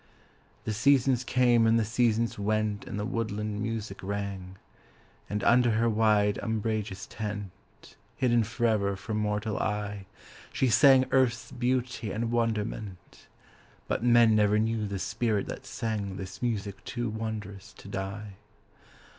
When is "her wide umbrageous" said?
5.73-7.05